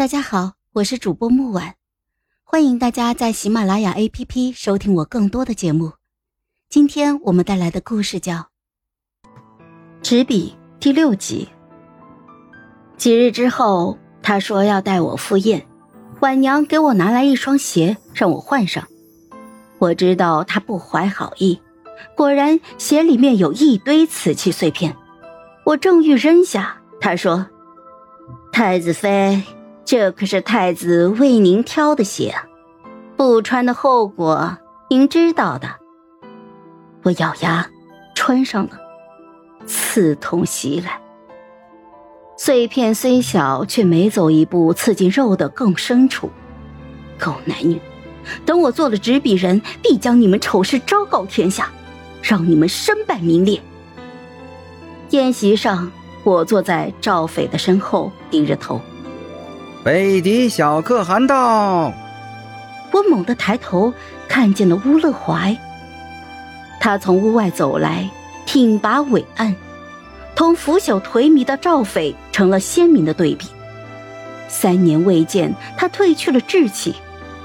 [0.00, 1.74] 大家好，我是主播木婉，
[2.42, 5.92] 欢迎大家在喜马拉雅 APP 收听我更多的节目。
[6.70, 8.36] 今天我们带来的故事叫
[10.00, 11.50] 《纸笔》第六集。
[12.96, 15.66] 几日之后，他说要带我赴宴，
[16.20, 18.88] 晚娘给我拿来一双鞋让我换上。
[19.78, 21.60] 我知道他不怀好意，
[22.16, 24.96] 果然鞋里面有一堆瓷器碎片。
[25.64, 27.46] 我正欲扔下，他说
[28.50, 29.42] ：“太子妃。”
[29.84, 32.34] 这可是太子为您挑的鞋，
[33.16, 35.68] 不穿的后果您知道的。
[37.02, 37.68] 我咬牙
[38.14, 38.78] 穿上了，
[39.66, 41.00] 刺痛袭来。
[42.36, 46.30] 碎片虽小，却每走一步，刺进肉的更深处。
[47.18, 47.80] 狗男女，
[48.46, 51.68] 等我做了执笔人，必将你们丑事昭告天下，
[52.22, 53.60] 让你们身败名裂。
[55.10, 55.90] 宴席上，
[56.22, 58.80] 我坐在赵斐的身后，低着头。
[59.82, 61.90] 北狄小可汗到！
[62.92, 63.92] 我猛地抬头，
[64.28, 65.56] 看见了乌勒怀。
[66.78, 68.08] 他从屋外走来，
[68.44, 69.54] 挺拔伟岸，
[70.34, 73.46] 同腐朽颓靡的赵斐成了鲜明的对比。
[74.48, 76.96] 三年未见，他褪去了稚气，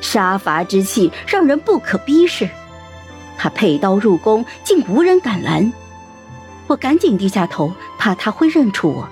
[0.00, 2.48] 杀伐之气让人不可逼视。
[3.36, 5.72] 他佩刀入宫，竟无人敢拦。
[6.68, 9.08] 我赶紧低下头，怕他会认出我。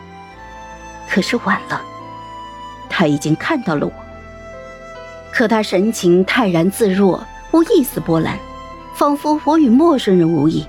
[1.10, 1.82] 可是晚了。
[2.98, 3.92] 他已经看到了我，
[5.30, 8.36] 可他神情泰然自若，无一丝波澜，
[8.92, 10.66] 仿佛我与陌生人无异。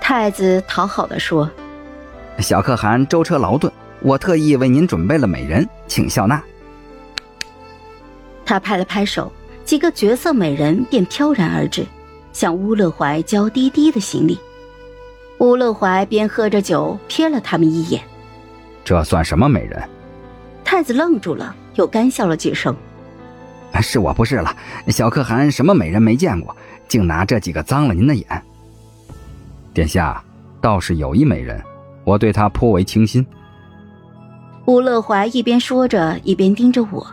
[0.00, 1.50] 太子讨好的说
[2.40, 6.42] ：“小可汗舟车劳顿，我特意为您准备了美人，请笑纳。”
[8.46, 9.30] 他拍了拍手，
[9.62, 11.84] 几个绝色美人便飘然而至，
[12.32, 14.38] 向乌勒怀娇滴滴的行礼。
[15.40, 18.00] 乌勒怀边喝着酒，瞥了他们一眼
[18.82, 19.78] ：“这算什么美人？”
[20.80, 22.74] 太子愣住了，又干笑了几声。
[23.82, 24.56] 是我不是了，
[24.88, 26.56] 小可汗什么美人没见过，
[26.88, 28.42] 竟拿这几个脏了您的眼。
[29.74, 30.24] 殿下
[30.58, 31.62] 倒是有一美人，
[32.02, 33.26] 我对她颇为倾心。
[34.64, 37.06] 吴乐怀一边说着，一边盯着我。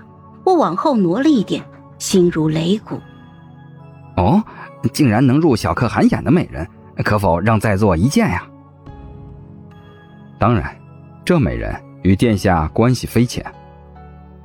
[0.46, 1.62] 我往后挪了一点，
[2.00, 2.98] 心如擂鼓。
[4.16, 4.42] 哦，
[4.94, 6.66] 竟然能入小可汗眼的美人，
[7.04, 8.48] 可否让在座一见呀？
[10.40, 10.74] 当然，
[11.26, 11.76] 这美人。
[12.04, 13.44] 与殿下关系匪浅，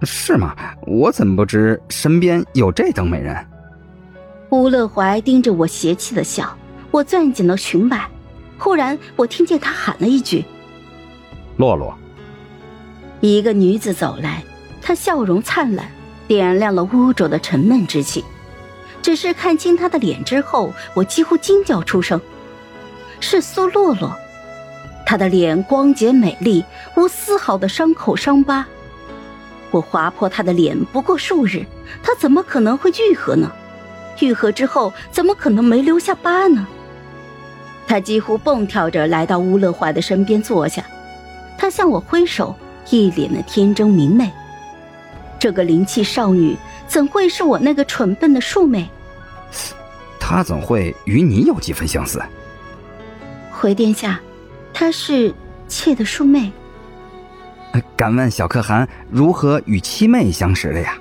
[0.04, 0.54] 是吗？
[0.86, 3.36] 我怎么不知身边有这等美人？
[4.50, 6.56] 吴乐怀盯着我邪气的笑，
[6.90, 8.08] 我攥紧了裙摆。
[8.58, 10.44] 忽然，我听见他喊了一句
[11.56, 11.96] ：“洛洛。”
[13.20, 14.42] 一个女子走来，
[14.80, 15.86] 她笑容灿烂，
[16.28, 18.24] 点亮了污浊的沉闷之气。
[19.00, 22.20] 只是看清她的脸之后，我几乎惊叫出声
[23.20, 24.16] ：“是苏洛洛！”
[25.06, 26.64] 她的脸光洁美丽，
[26.96, 28.66] 无丝毫的伤口伤疤。
[29.72, 31.66] 我划破他的脸不过数日，
[32.02, 33.50] 他怎么可能会愈合呢？
[34.20, 36.64] 愈合之后，怎么可能没留下疤呢？
[37.88, 40.84] 他几乎蹦跳着来到乌勒怀的身边坐下，
[41.58, 42.54] 他向我挥手，
[42.90, 44.30] 一脸的天真明媚。
[45.38, 46.56] 这个灵气少女
[46.86, 48.88] 怎会是我那个蠢笨的庶妹？
[50.20, 52.22] 她怎会与你有几分相似？
[53.50, 54.20] 回殿下。
[54.72, 55.34] 她是
[55.68, 56.52] 妾的庶妹。
[57.96, 60.94] 敢问小可汗如何与七妹相识的呀？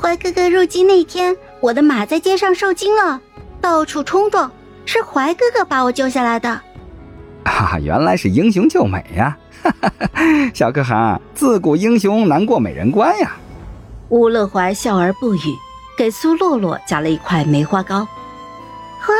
[0.00, 3.20] 怀哥哥入京那天，我的马在街上受惊了，
[3.60, 4.50] 到处冲撞，
[4.86, 6.48] 是怀哥哥把我救下来的。
[7.44, 9.36] 啊，原来是英雄救美呀！
[9.62, 13.32] 哈 哈小可汗，自古英雄难过美人关呀。
[14.10, 15.40] 乌勒怀笑而不语，
[15.96, 17.98] 给苏洛洛夹了一块梅花糕。
[17.98, 19.14] 哇，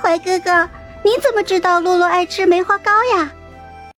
[0.00, 0.68] 怀哥哥。
[1.04, 3.30] 你怎么知道洛洛爱吃梅花糕呀？